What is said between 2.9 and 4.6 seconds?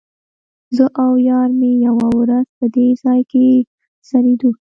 ځای کې څریدو.